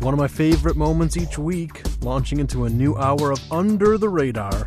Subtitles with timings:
[0.00, 3.98] It's one of my favorite moments each week, launching into a new hour of Under
[3.98, 4.66] the Radar.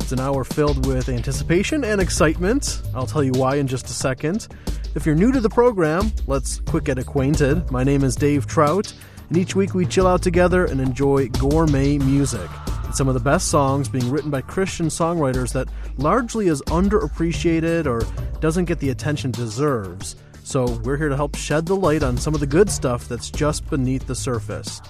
[0.00, 2.82] It's an hour filled with anticipation and excitement.
[2.92, 4.48] I'll tell you why in just a second.
[4.96, 7.70] If you're new to the program, let's quick get acquainted.
[7.70, 8.92] My name is Dave Trout,
[9.28, 12.50] and each week we chill out together and enjoy gourmet music.
[12.82, 15.68] And some of the best songs being written by Christian songwriters that
[15.98, 18.02] largely is underappreciated or
[18.40, 20.16] doesn't get the attention it deserves.
[20.44, 23.30] So we're here to help shed the light on some of the good stuff that's
[23.30, 24.82] just beneath the surface.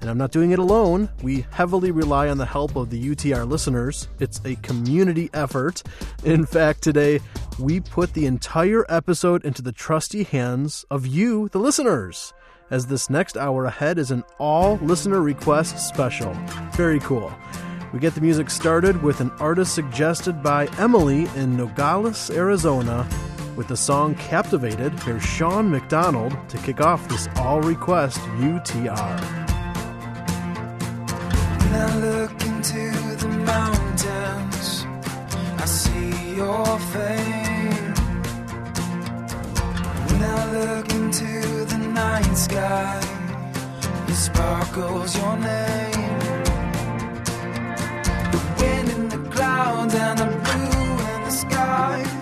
[0.00, 1.10] And I'm not doing it alone.
[1.22, 4.08] We heavily rely on the help of the UTR listeners.
[4.18, 5.82] It's a community effort.
[6.24, 7.20] In fact, today
[7.58, 12.32] we put the entire episode into the trusty hands of you, the listeners,
[12.70, 16.32] as this next hour ahead is an all listener request special.
[16.72, 17.30] Very cool.
[17.92, 23.06] We get the music started with an artist suggested by Emily in Nogales, Arizona,
[23.56, 29.20] with the song Captivated, here's Sean McDonald to kick off this all request UTR.
[31.60, 34.86] When I look into the mountains,
[35.58, 37.94] I see your fame.
[40.08, 43.00] When I look into the night sky,
[44.08, 46.18] it sparkles your name.
[48.32, 52.19] The wind in the clouds and the blue in the sky,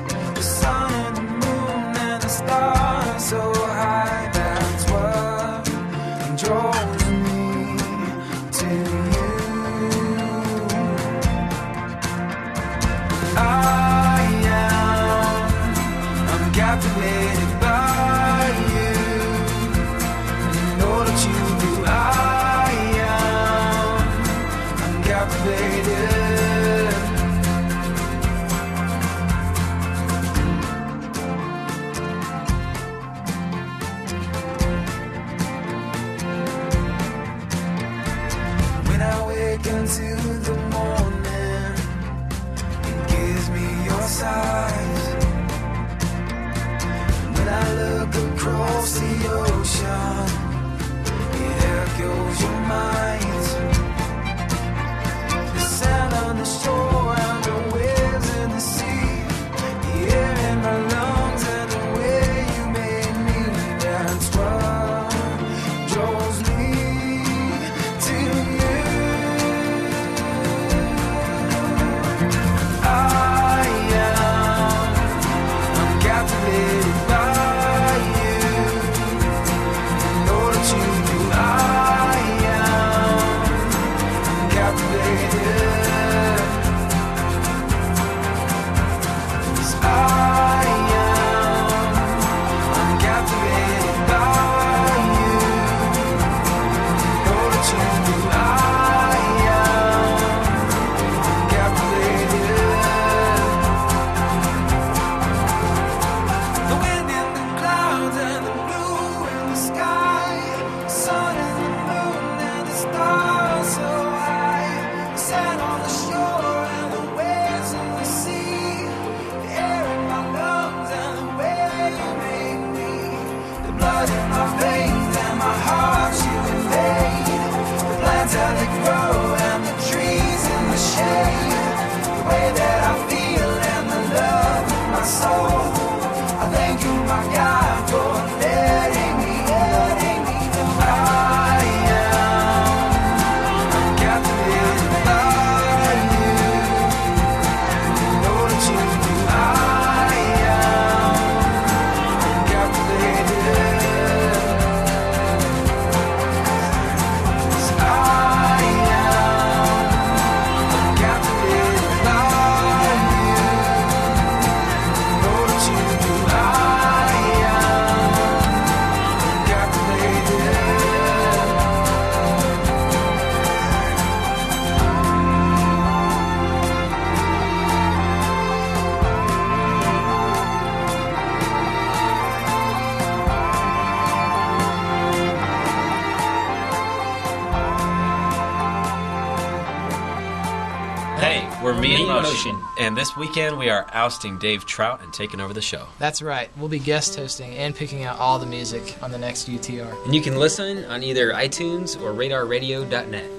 [192.88, 195.88] And this weekend we are ousting Dave Trout and taking over the show.
[195.99, 196.49] That's right.
[196.56, 200.06] We'll be guest hosting and picking out all the music on the next UTR.
[200.06, 203.38] And you can listen on either iTunes or radarradio.net.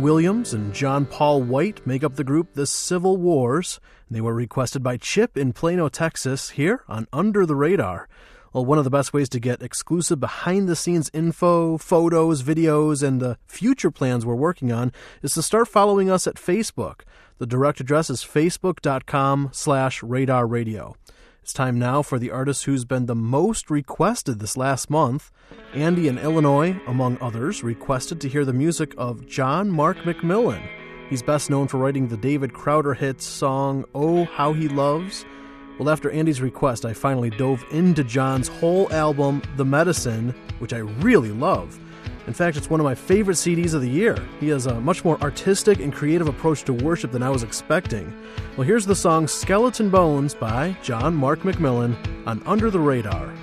[0.00, 3.80] Williams and John Paul White make up the group The Civil Wars.
[4.10, 8.08] They were requested by Chip in Plano, Texas, here on Under the Radar.
[8.52, 13.06] Well, one of the best ways to get exclusive behind the scenes info, photos, videos,
[13.06, 14.92] and the future plans we're working on
[15.22, 17.02] is to start following us at Facebook.
[17.38, 20.96] The direct address is facebook.com slash radar radio.
[21.50, 25.32] It's time now for the artist who's been the most requested this last month.
[25.74, 30.64] Andy in Illinois, among others, requested to hear the music of John Mark McMillan.
[31.08, 35.24] He's best known for writing the David Crowder hit song Oh How He Loves.
[35.76, 40.78] Well, after Andy's request, I finally dove into John's whole album, The Medicine, which I
[40.78, 41.80] really love.
[42.30, 44.16] In fact, it's one of my favorite CDs of the year.
[44.38, 48.14] He has a much more artistic and creative approach to worship than I was expecting.
[48.56, 51.96] Well, here's the song Skeleton Bones by John Mark McMillan
[52.28, 53.34] on Under the Radar.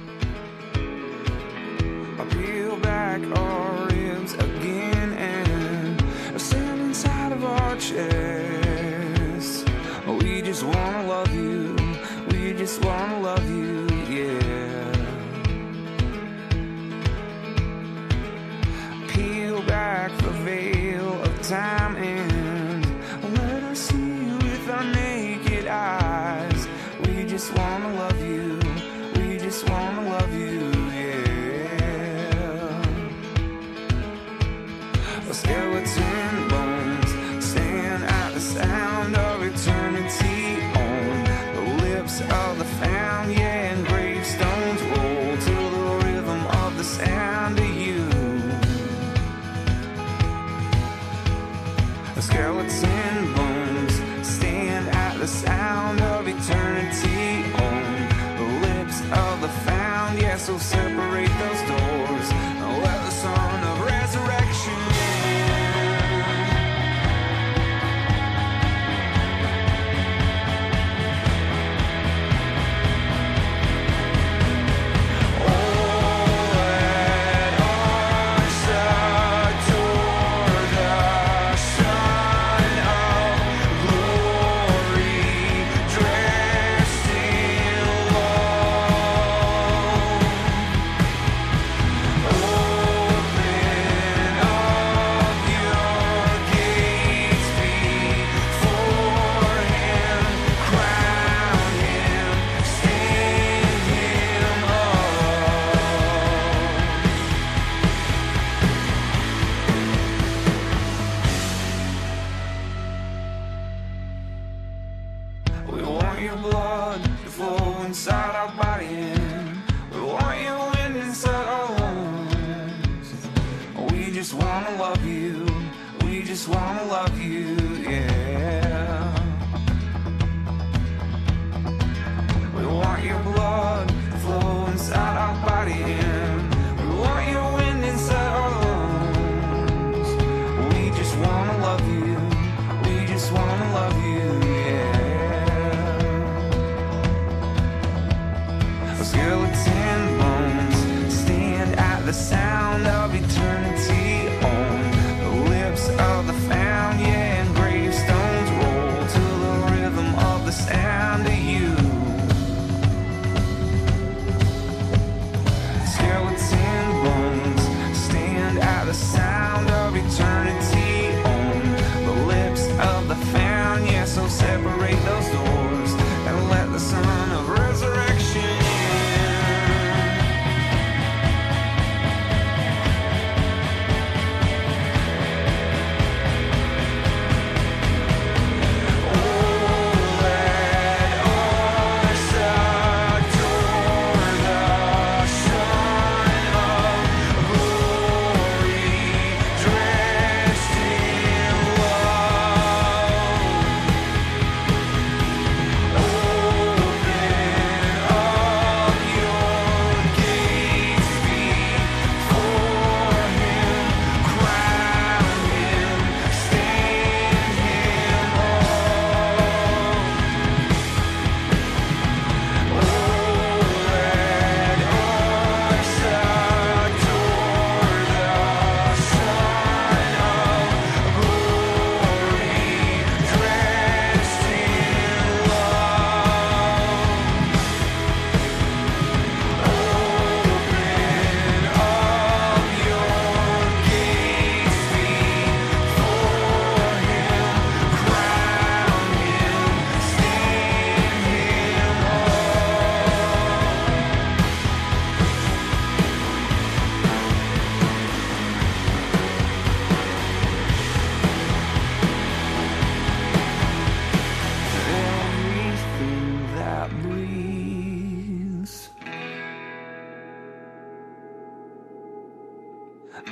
[10.08, 11.76] We just wanna love you.
[12.32, 13.57] We just wanna love you,
[21.48, 21.87] time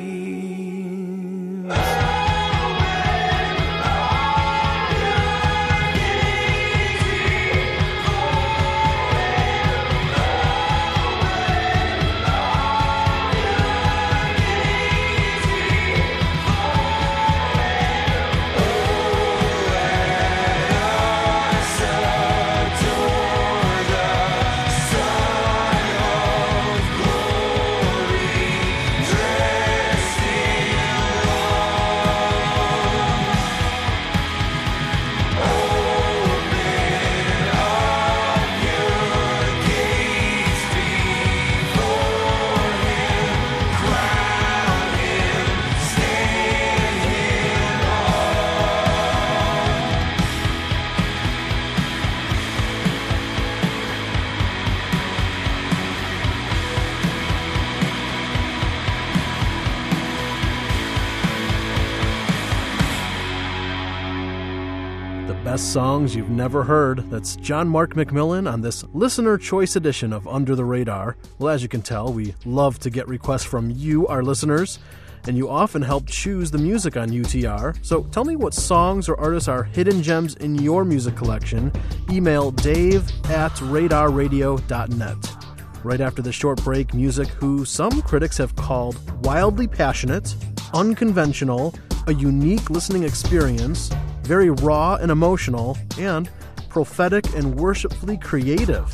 [65.74, 67.00] Songs you've never heard.
[67.10, 71.18] That's John Mark McMillan on this listener choice edition of Under the Radar.
[71.39, 74.77] Well, as you can tell, we love to get requests from you, our listeners,
[75.25, 77.75] and you often help choose the music on UTR.
[77.84, 81.72] So tell me what songs or artists are hidden gems in your music collection.
[82.12, 85.46] Email dave at radarradio.net.
[85.84, 90.36] Right after the short break, music who some critics have called wildly passionate,
[90.75, 91.74] unconventional,
[92.06, 93.89] a unique listening experience,
[94.24, 96.30] very raw and emotional, and
[96.70, 98.94] prophetic and worshipfully creative.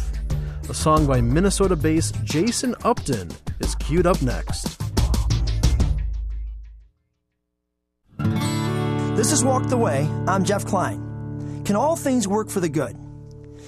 [0.70, 4.80] A song by Minnesota based Jason Upton is queued up next.
[9.16, 10.10] This is Walk the Way.
[10.28, 11.64] I'm Jeff Klein.
[11.66, 12.98] Can all things work for the good?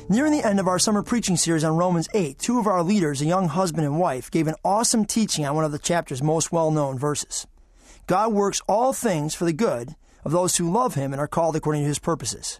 [0.10, 3.22] Nearing the end of our summer preaching series on Romans 8, two of our leaders,
[3.22, 6.51] a young husband and wife, gave an awesome teaching on one of the chapter's most
[6.51, 7.48] well known verses.
[8.08, 11.55] God works all things for the good of those who love Him and are called
[11.55, 12.59] according to His purposes.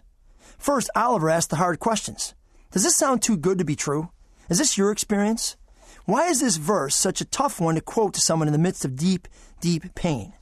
[0.58, 2.34] First, Oliver asked the hard questions
[2.70, 4.10] Does this sound too good to be true?
[4.48, 5.56] Is this your experience?
[6.04, 8.84] Why is this verse such a tough one to quote to someone in the midst
[8.84, 9.28] of deep,
[9.60, 10.32] deep pain?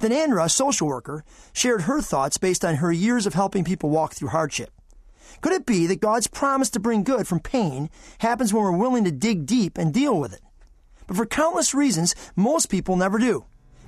[0.00, 3.90] Then Andra, a social worker, shared her thoughts based on her years of helping people
[3.90, 4.70] walk through hardship.
[5.40, 9.04] Could it be that God's promise to bring good from pain happens when we're willing
[9.04, 10.40] to dig deep and deal with it?
[11.06, 13.44] But for countless reasons, most people never do.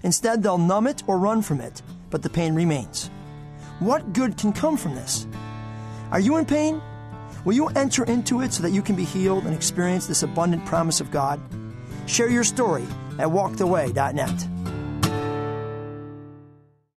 [0.07, 3.11] Instead, they'll numb it or run from it, but the pain remains.
[3.81, 5.27] What good can come from this?
[6.13, 6.81] Are you in pain?
[7.45, 10.65] Will you enter into it so that you can be healed and experience this abundant
[10.65, 11.41] promise of God?
[12.07, 12.85] Share your story
[13.19, 14.47] at walktheway.net.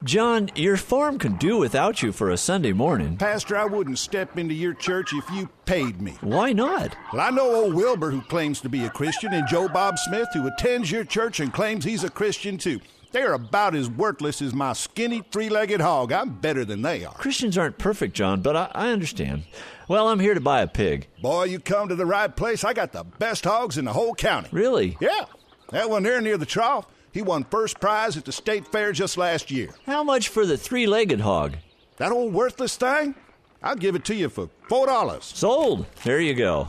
[0.04, 3.16] John, your farm can do without you for a Sunday morning.
[3.16, 6.18] Pastor, I wouldn't step into your church if you paid me.
[6.22, 6.96] Why not?
[7.14, 10.28] Well, I know old Wilbur, who claims to be a Christian, and Joe Bob Smith,
[10.34, 12.80] who attends your church and claims he's a Christian too.
[13.12, 16.12] They're about as worthless as my skinny three legged hog.
[16.12, 17.14] I'm better than they are.
[17.14, 19.44] Christians aren't perfect, John, but I, I understand.
[19.88, 21.08] Well, I'm here to buy a pig.
[21.22, 22.64] Boy, you come to the right place.
[22.64, 24.50] I got the best hogs in the whole county.
[24.52, 24.98] Really?
[25.00, 25.26] Yeah.
[25.72, 29.18] That one there near the trough, he won first prize at the state fair just
[29.18, 29.70] last year.
[29.86, 31.56] How much for the three legged hog?
[31.98, 33.16] That old worthless thing?
[33.64, 35.24] I'll give it to you for four dollars.
[35.24, 35.86] Sold.
[36.04, 36.68] There you go.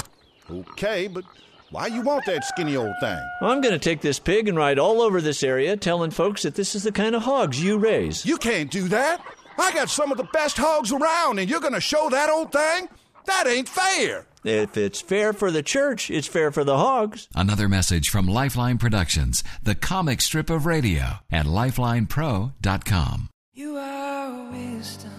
[0.50, 1.24] Okay, but
[1.70, 3.18] why you want that skinny old thing?
[3.42, 6.54] I'm going to take this pig and ride all over this area telling folks that
[6.54, 8.24] this is the kind of hogs you raise.
[8.24, 9.20] You can't do that.
[9.58, 12.52] I got some of the best hogs around, and you're going to show that old
[12.52, 12.88] thing?
[13.26, 14.26] That ain't fair.
[14.44, 17.28] If it's fair for the church, it's fair for the hogs.
[17.34, 23.28] Another message from Lifeline Productions, the comic strip of radio at lifelinepro.com.
[23.52, 25.10] You are wisdom,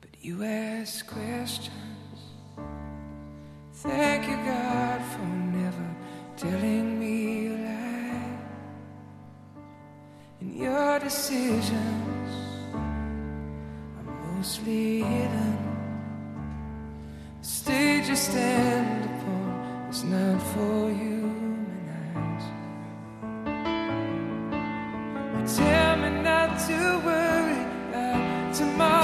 [0.00, 1.89] but you ask questions.
[3.82, 5.24] Thank you, God, for
[5.56, 5.96] never
[6.36, 8.36] telling me a lie.
[10.40, 12.30] And your decisions
[13.96, 15.56] are mostly hidden.
[17.40, 22.44] The stage you stand upon is not for human eyes.
[25.56, 28.99] Tell me not to worry about tomorrow,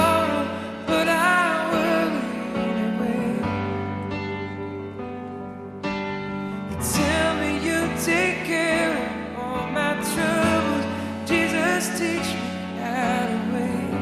[8.07, 10.85] take care of all my troubles.
[11.29, 13.95] Jesus, teach me how to wait.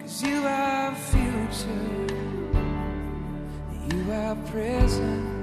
[0.00, 2.06] Cause you are future,
[3.90, 5.35] you are present.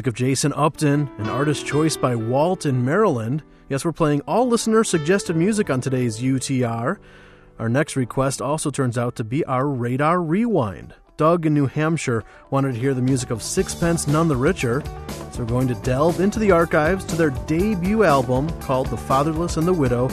[0.00, 3.42] Music of Jason Upton, an artist choice by Walt in Maryland.
[3.68, 6.96] Yes, we're playing all listener suggested music on today's UTR.
[7.58, 10.94] Our next request also turns out to be our Radar Rewind.
[11.18, 14.82] Doug in New Hampshire wanted to hear the music of Sixpence None the Richer,
[15.32, 19.58] so we're going to delve into the archives to their debut album called The Fatherless
[19.58, 20.08] and the Widow.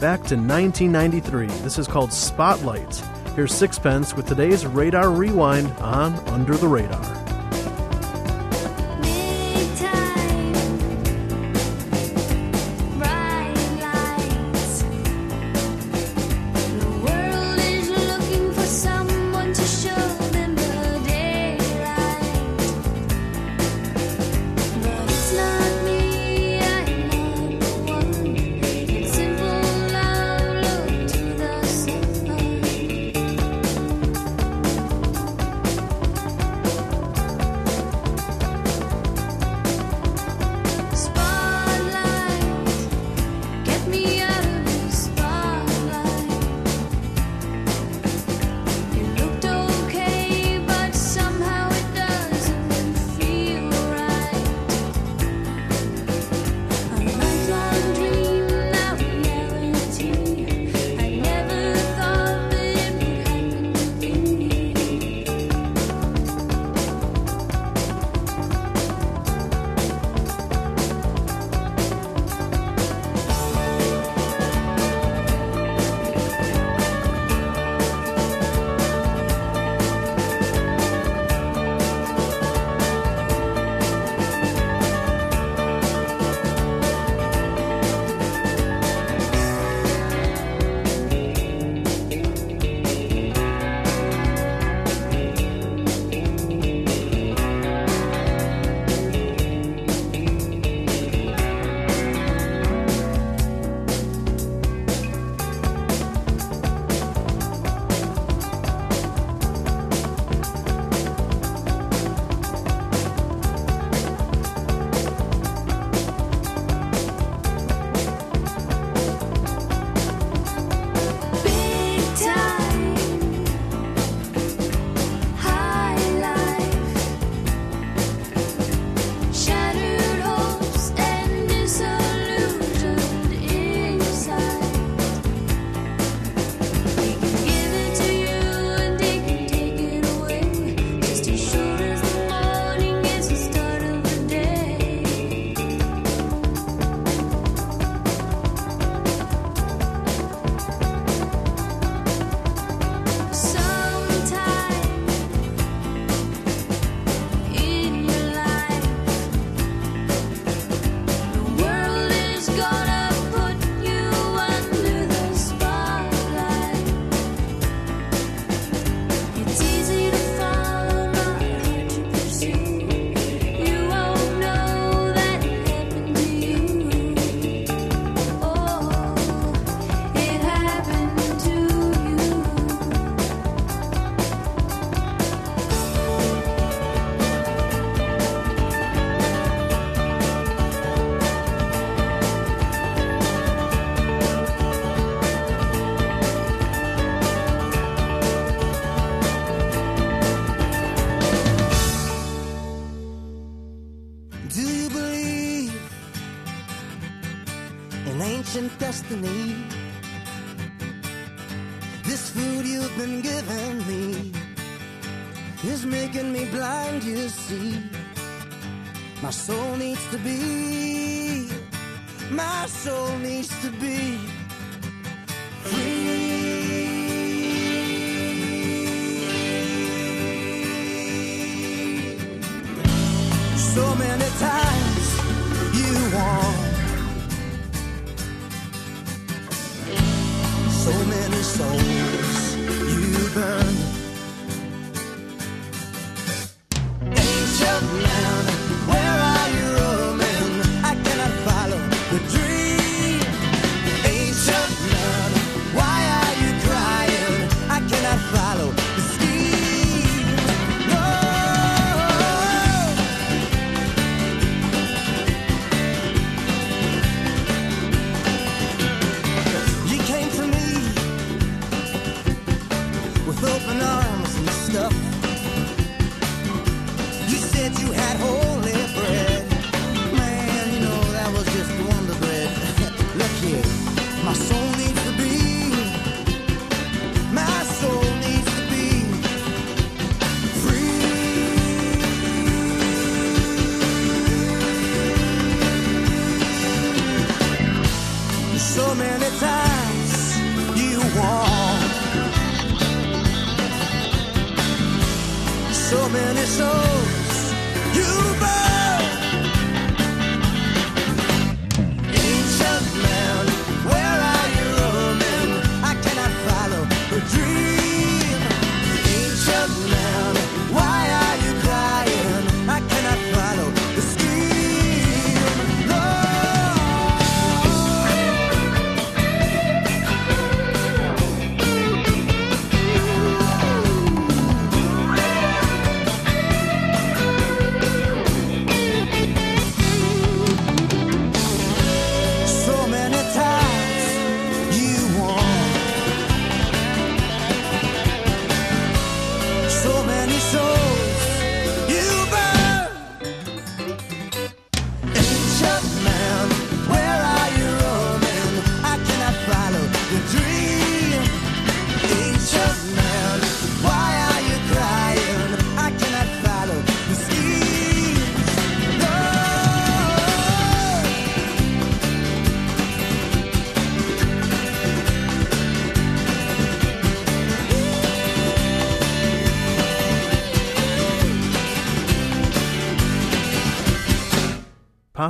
[0.00, 1.46] back to 1993.
[1.62, 2.94] This is called Spotlight.
[3.34, 7.29] Here's Sixpence with today's Radar Rewind on Under the Radar.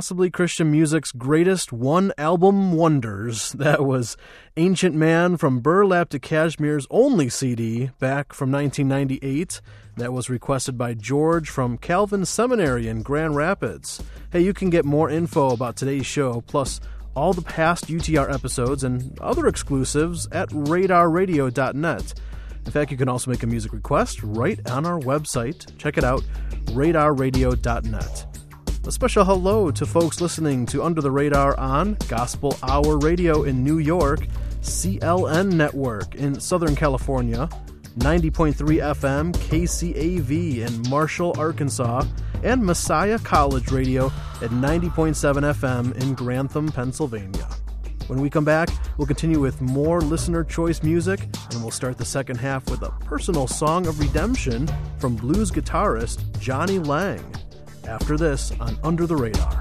[0.01, 3.51] Possibly Christian music's greatest one album wonders.
[3.61, 4.17] That was
[4.57, 9.61] Ancient Man from Burlap to Cashmere's only CD back from 1998.
[9.97, 14.01] That was requested by George from Calvin Seminary in Grand Rapids.
[14.31, 16.81] Hey, you can get more info about today's show, plus
[17.15, 22.13] all the past UTR episodes and other exclusives at radarradio.net.
[22.65, 25.77] In fact, you can also make a music request right on our website.
[25.77, 26.23] Check it out,
[26.73, 28.30] radarradio.net.
[28.83, 33.63] A special hello to folks listening to Under the Radar on Gospel Hour Radio in
[33.63, 34.21] New York,
[34.61, 37.47] CLN Network in Southern California,
[37.99, 42.05] 90.3 FM KCAV in Marshall, Arkansas,
[42.43, 44.07] and Messiah College Radio
[44.41, 45.13] at 90.7
[45.53, 47.47] FM in Grantham, Pennsylvania.
[48.07, 52.05] When we come back, we'll continue with more listener choice music, and we'll start the
[52.05, 54.67] second half with a personal song of redemption
[54.97, 57.23] from blues guitarist Jonny Lang.
[57.87, 59.60] After this, on Under the Radar.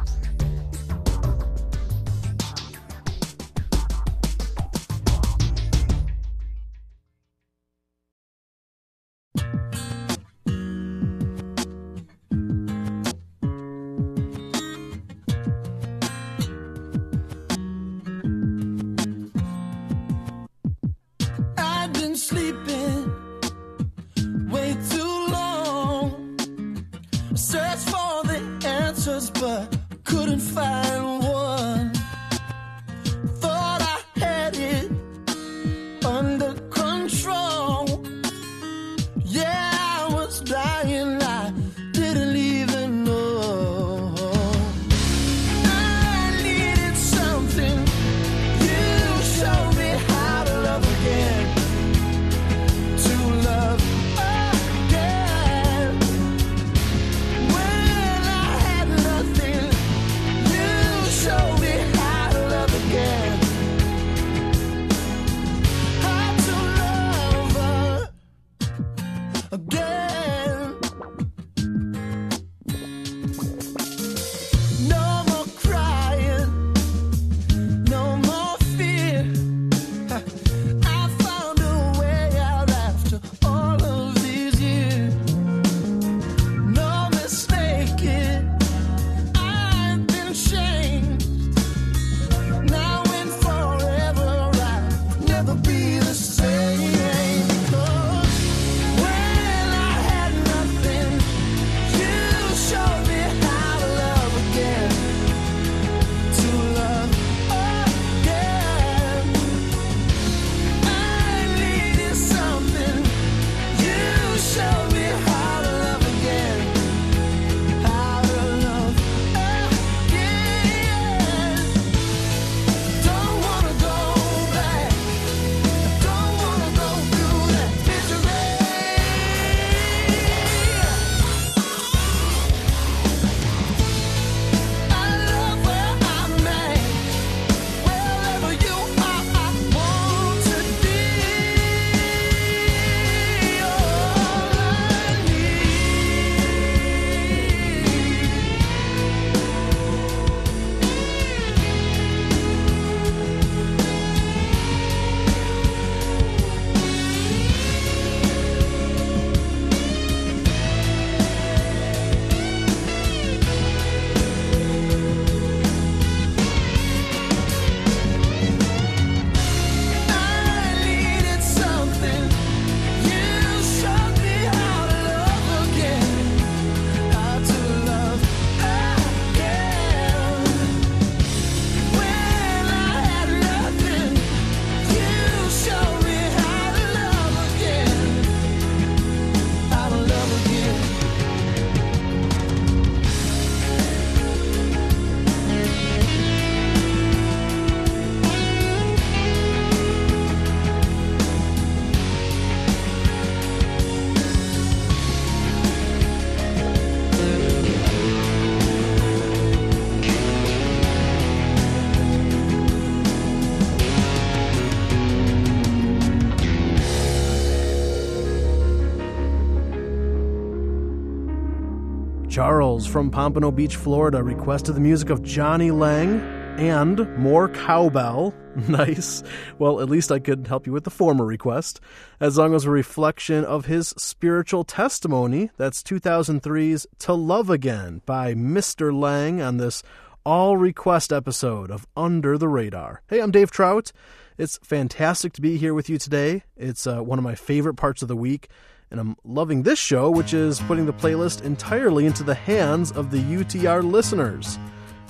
[222.40, 226.20] Charles from Pompano Beach, Florida, requested the music of Jonny Lang
[226.59, 228.35] and more cowbell.
[228.66, 229.22] Nice.
[229.59, 231.81] Well, at least I could help you with the former request.
[232.18, 235.50] That song was a reflection of his spiritual testimony.
[235.59, 238.90] That's 2003's To Love Again by Mr.
[238.98, 239.83] Lang on this
[240.24, 243.03] all request episode of Under the Radar.
[243.09, 243.92] Hey, I'm Dave Trout.
[244.38, 246.44] It's fantastic to be here with you today.
[246.57, 248.48] It's uh, one of my favorite parts of the week.
[248.90, 253.12] And I'm loving this show, which is putting the playlist entirely into the hands of
[253.12, 254.59] the UTR listeners.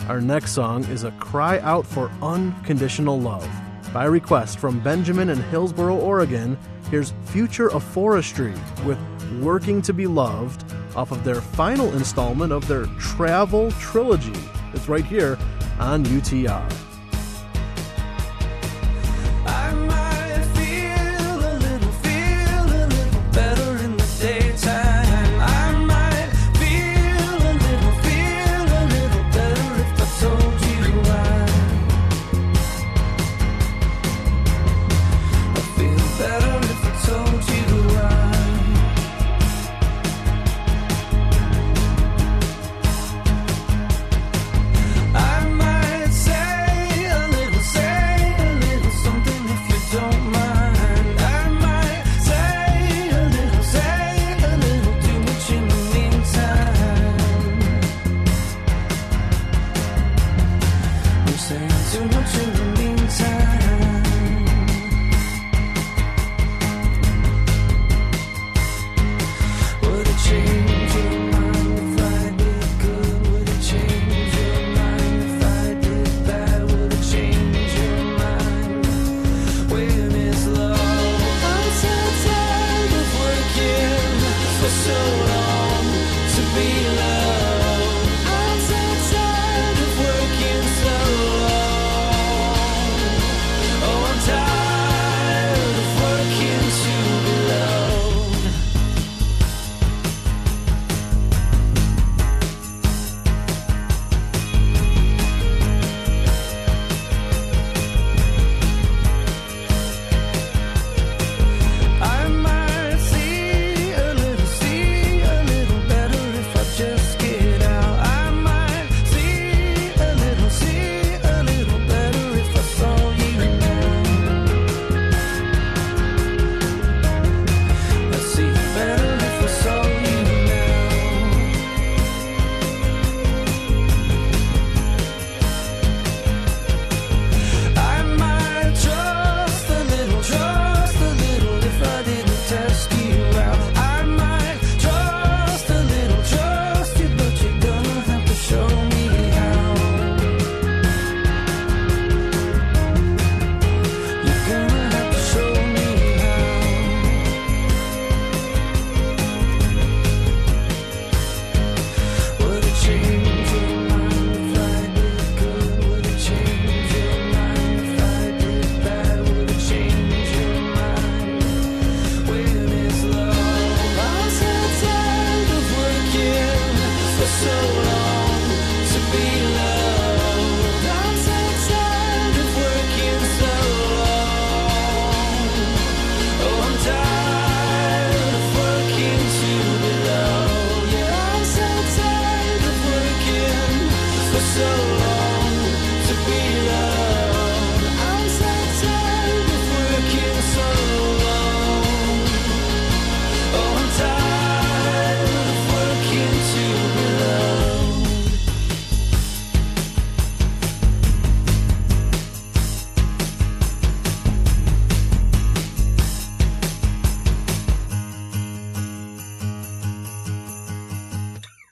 [0.06, 3.48] Our next song is a cry out for unconditional love.
[3.94, 6.58] By request from Benjamin in Hillsboro, Oregon,
[6.90, 8.52] here's Future of Forestry
[8.84, 8.98] with
[9.40, 10.62] Working to Be Loved
[10.94, 14.38] off of their final installment of their Travel Trilogy.
[14.74, 15.38] It's right here
[15.78, 16.70] on UTR.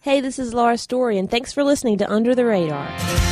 [0.08, 3.27] Hey, this is Laura Story, and thanks for listening to Under the Radar.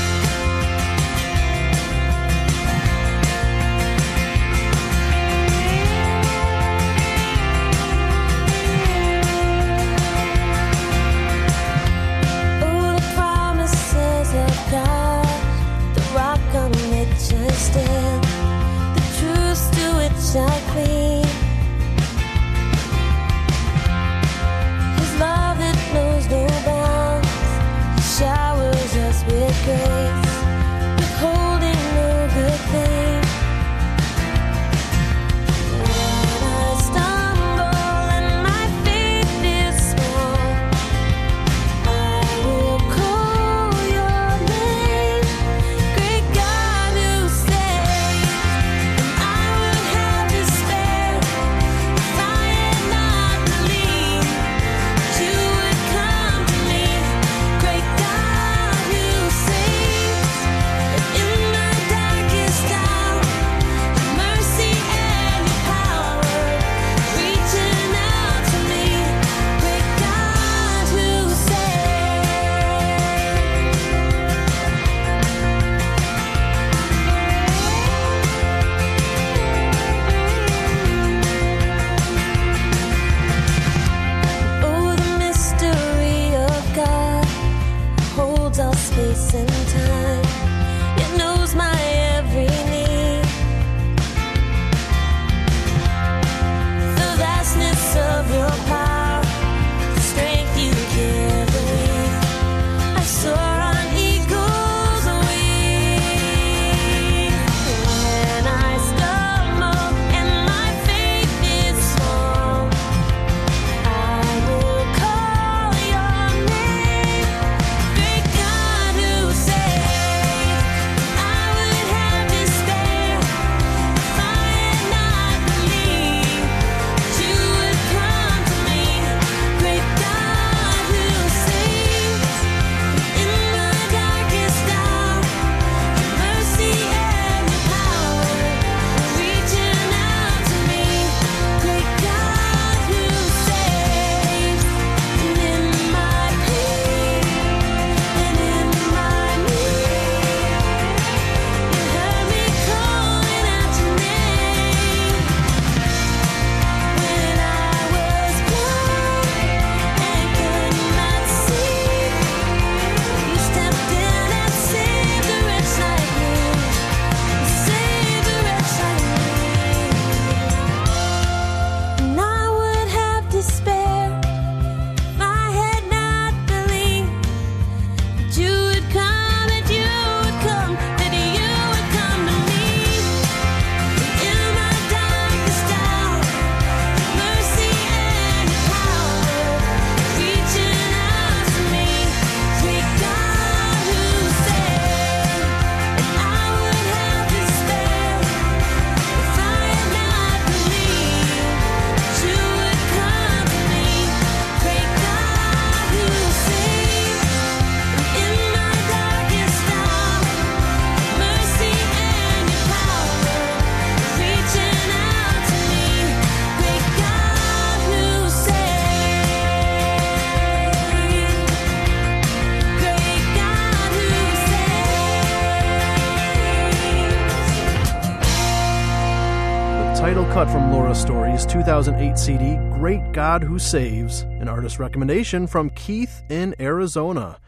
[231.67, 237.41] 2008 CD, Great God Who Saves, an artist recommendation from Keith in Arizona.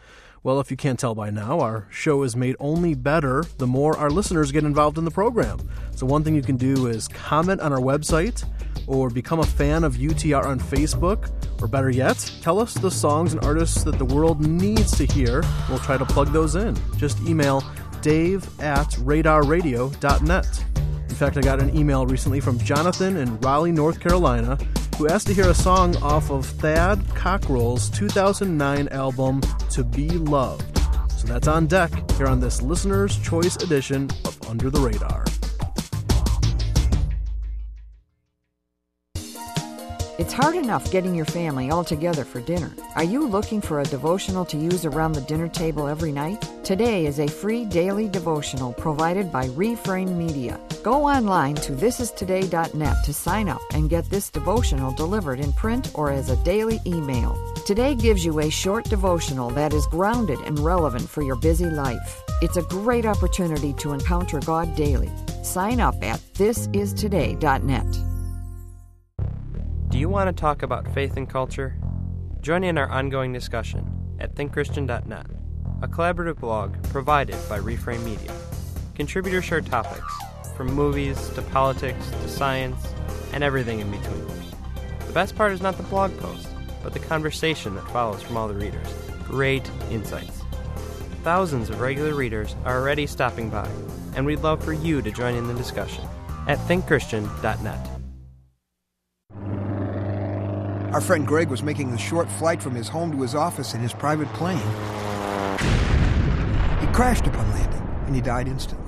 [0.43, 3.97] Well, if you can't tell by now, our show is made only better the more
[3.97, 5.61] our listeners get involved in the program.
[5.95, 8.45] So, one thing you can do is comment on our website
[8.89, 11.31] or become a fan of UTR on Facebook,
[11.63, 15.45] or better yet, tell us the songs and artists that the world needs to hear.
[15.69, 16.77] We'll try to plug those in.
[16.97, 17.63] Just email
[18.03, 20.65] dave at radarradio.net.
[21.19, 24.57] In fact, I got an email recently from Jonathan in Raleigh, North Carolina,
[24.97, 29.41] who asked to hear a song off of Thad Cockrell's 2009 album,
[29.71, 30.79] To Be Loved.
[31.11, 35.25] So that's on deck here on this listener's choice edition of Under the Radar.
[40.21, 42.73] It's hard enough getting your family all together for dinner.
[42.95, 46.49] Are you looking for a devotional to use around the dinner table every night?
[46.63, 50.61] Today is a free daily devotional provided by Reframe Media.
[50.89, 56.11] Go online to thisistoday.net to sign up and get this devotional delivered in print or
[56.11, 57.37] as a daily email.
[57.67, 62.23] Today gives you a short devotional that is grounded and relevant for your busy life.
[62.41, 65.11] It's a great opportunity to encounter God daily.
[65.43, 67.99] Sign up at thisistoday.net.
[69.91, 71.79] Do you want to talk about faith and culture?
[72.41, 75.27] Join in our ongoing discussion at thinkchristian.net,
[75.83, 78.33] a collaborative blog provided by Reframe Media.
[78.95, 80.15] Contributors share topics
[80.59, 82.93] from movies to politics to science
[83.33, 84.27] and everything in between.
[85.07, 86.49] The best part is not the blog post,
[86.83, 88.89] but the conversation that follows from all the readers.
[89.23, 90.43] Great insights.
[91.23, 93.69] Thousands of regular readers are already stopping by,
[94.17, 96.05] and we'd love for you to join in the discussion
[96.49, 97.91] at thinkchristian.net.
[100.93, 103.81] Our friend Greg was making the short flight from his home to his office in
[103.81, 104.59] his private plane.
[106.81, 108.88] He crashed upon landing, and he died instantly.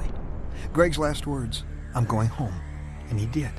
[0.72, 1.64] Greg's last words,
[1.96, 2.54] I'm going home.
[3.10, 3.50] And he did.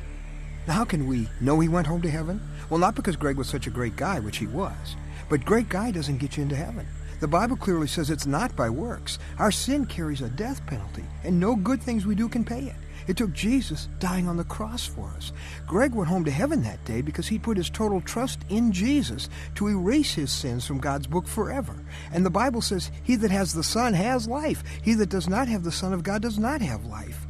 [0.65, 2.39] Now, how can we know he went home to heaven?
[2.69, 4.95] Well, not because Greg was such a great guy, which he was,
[5.29, 6.87] but great guy doesn't get you into heaven.
[7.19, 9.19] The Bible clearly says it's not by works.
[9.39, 12.75] Our sin carries a death penalty, and no good things we do can pay it.
[13.07, 15.31] It took Jesus dying on the cross for us.
[15.67, 19.29] Greg went home to heaven that day because he put his total trust in Jesus
[19.55, 21.75] to erase his sins from God's book forever.
[22.13, 24.63] And the Bible says, He that has the Son has life.
[24.83, 27.25] He that does not have the Son of God does not have life.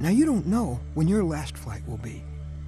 [0.00, 2.24] Now, you don't know when your last flight will be,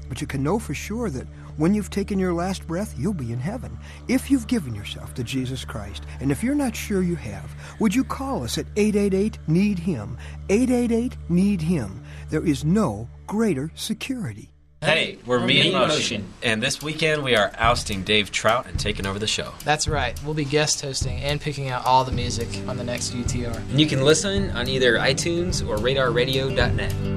[0.09, 1.27] but you can know for sure that
[1.57, 3.79] when you've taken your last breath, you'll be in heaven.
[4.09, 7.95] If you've given yourself to Jesus Christ, and if you're not sure you have, would
[7.95, 10.19] you call us at 888 Need Him?
[10.49, 12.03] 888 Need Him.
[12.31, 14.51] There is no greater security.
[14.85, 19.07] Hey, we're Me in Motion, and this weekend we are ousting Dave Trout and taking
[19.07, 19.53] over the show.
[19.65, 20.21] That's right.
[20.25, 23.57] We'll be guest hosting and picking out all the music on the next UTR.
[23.71, 27.14] And you can listen on either iTunes or radarradio.net.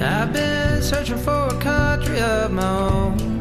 [0.00, 3.34] I've been searching for a country of my own.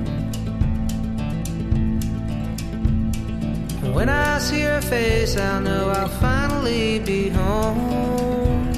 [3.93, 8.73] When I see her face, I'll know I'll finally be home.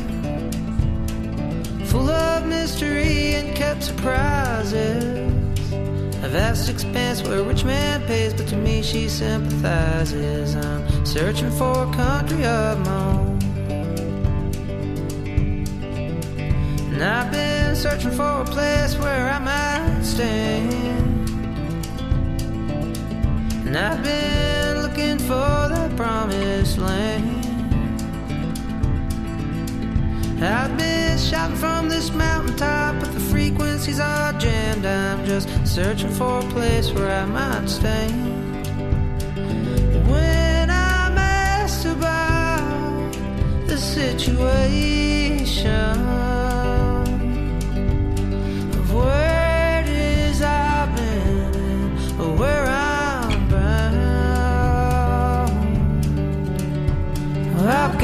[1.85, 5.03] Full of mystery and kept surprises.
[6.23, 10.55] A vast expanse where a rich man pays, but to me she sympathizes.
[10.55, 13.34] I'm searching for a country of my own.
[16.95, 21.29] And I've been searching for a place where I might stand.
[23.67, 27.45] And I've been looking for that promised land.
[30.41, 34.85] I've been shouting from this mountaintop, but the frequencies are jammed.
[34.85, 38.55] I'm just searching for a place where I might stand.
[40.09, 43.11] When I'm asked about
[43.67, 46.34] the situation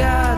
[0.01, 0.30] Well,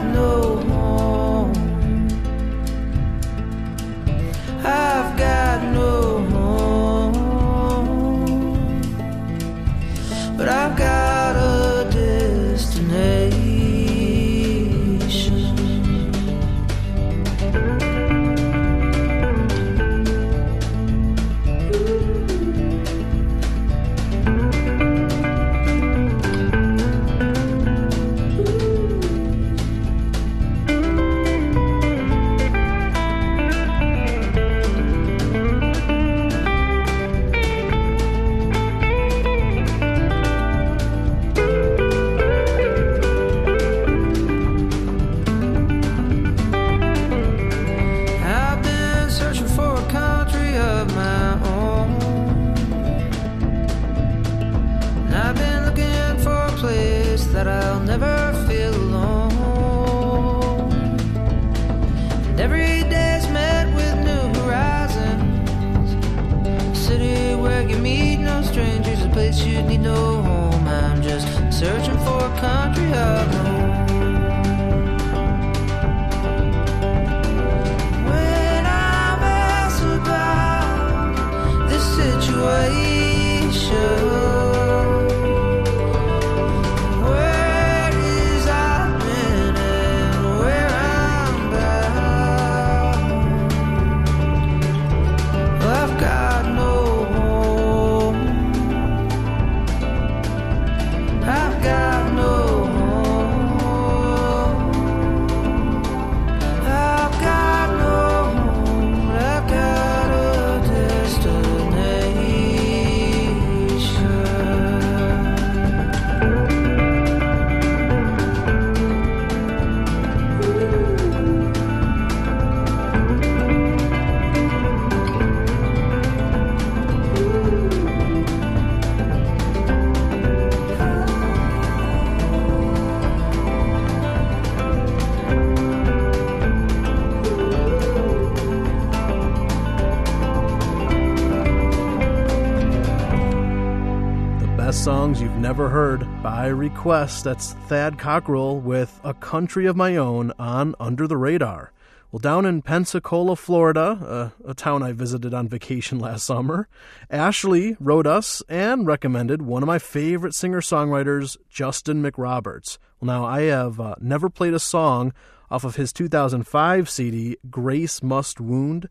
[145.54, 147.26] never heard by request.
[147.26, 151.72] That's Thad Cockrell with A Country of My Own on Under the Radar.
[152.12, 156.68] Well, down in Pensacola, Florida, uh, a town I visited on vacation last summer,
[157.08, 162.80] Ashley wrote us and recommended one of my favorite singer songwriters, Justin McRoberts.
[163.00, 165.14] Well, now I have uh, never played a song
[165.52, 168.90] off of his 2005 CD, Grace Must Wound.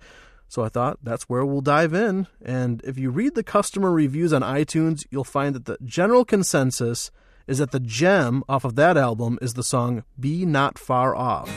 [0.53, 2.27] So I thought that's where we'll dive in.
[2.45, 7.11] And if you read the customer reviews on iTunes, you'll find that the general consensus
[7.47, 11.51] is that the gem off of that album is the song Be Not Far Off,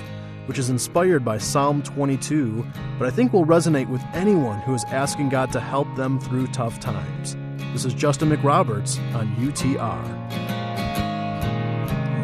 [0.46, 2.66] which is inspired by Psalm 22,
[2.98, 6.48] but I think will resonate with anyone who is asking God to help them through
[6.48, 7.36] tough times.
[7.74, 10.04] This is Justin McRoberts on UTR.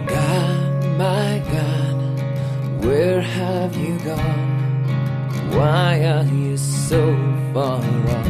[0.07, 4.61] God, my God, where have you gone?
[5.58, 7.02] Why are you so
[7.54, 7.84] far
[8.16, 8.26] off?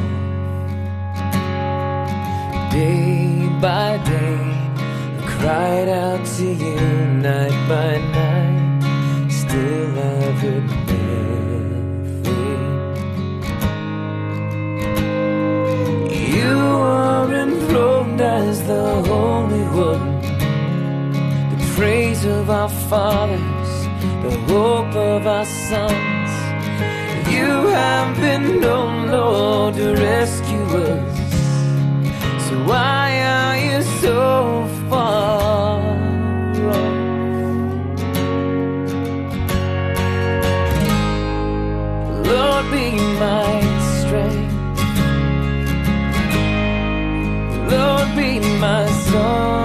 [2.72, 4.42] Day by day,
[5.20, 6.80] I cried out to you
[7.30, 8.82] night by night.
[9.30, 11.12] Still, I've nothing.
[16.36, 20.22] You are enthroned as the Holy One
[21.52, 23.74] the praise of our fathers,
[24.24, 26.11] the hope of our sons.
[27.36, 31.18] You have been known, Lord, to rescue us.
[32.46, 33.08] So why
[33.38, 35.80] are you so far
[36.70, 37.02] off?
[42.28, 42.88] Lord, be
[43.24, 43.50] my
[43.98, 44.56] strength.
[47.72, 49.61] Lord, be my song.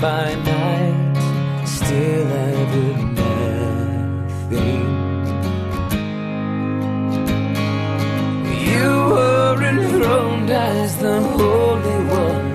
[0.00, 1.66] By night.
[1.66, 4.84] Still, I would nothing.
[8.72, 12.48] You were enthroned as the Holy One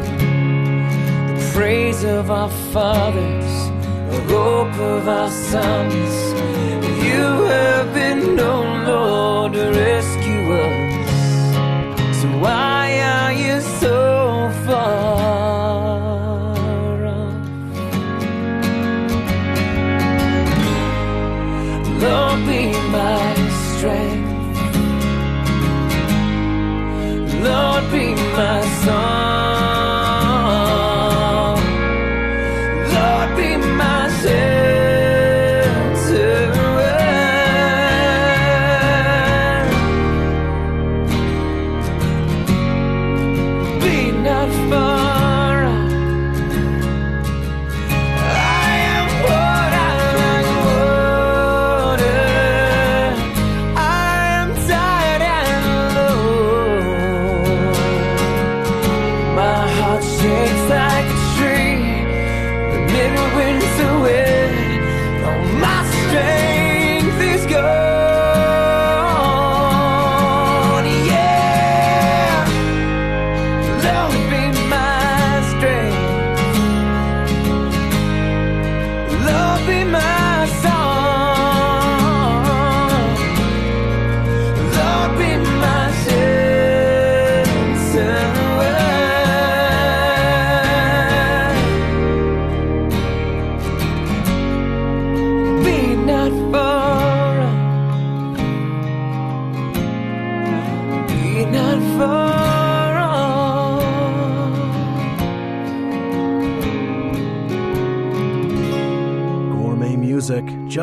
[1.35, 3.69] the praise of our fathers,
[4.09, 6.32] the hope of our sons.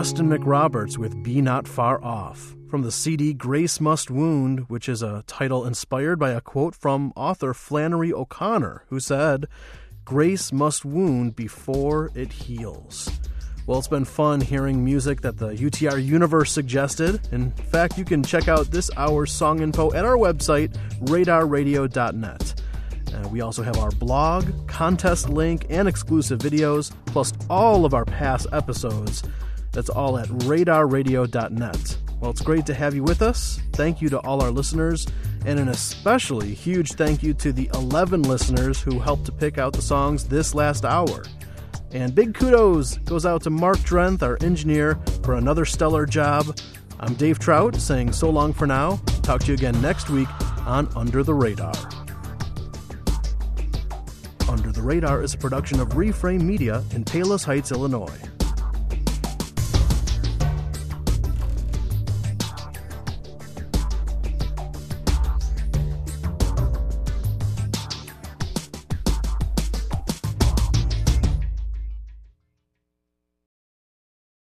[0.00, 2.56] Justin McRoberts with Be Not Far Off.
[2.70, 7.12] From the CD Grace Must Wound, which is a title inspired by a quote from
[7.16, 9.46] author Flannery O'Connor, who said,
[10.06, 13.10] Grace must wound before it heals.
[13.66, 17.28] Well, it's been fun hearing music that the UTR universe suggested.
[17.30, 22.62] In fact, you can check out this hour's song info at our website, radarradio.net.
[23.30, 28.46] We also have our blog, contest link, and exclusive videos, plus all of our past
[28.50, 29.22] episodes.
[29.72, 31.98] That's all at radarradio.net.
[32.20, 33.60] Well, it's great to have you with us.
[33.72, 35.06] Thank you to all our listeners,
[35.46, 39.72] and an especially huge thank you to the 11 listeners who helped to pick out
[39.72, 41.24] the songs this last hour.
[41.92, 46.58] And big kudos goes out to Mark Drenth, our engineer, for another stellar job.
[47.00, 48.96] I'm Dave Trout saying so long for now.
[49.22, 50.28] Talk to you again next week
[50.66, 51.72] on Under the Radar.
[54.48, 58.29] Under the Radar is a production of Reframe Media in Palos Heights, Illinois.